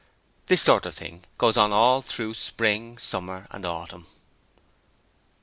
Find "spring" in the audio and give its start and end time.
2.33-2.97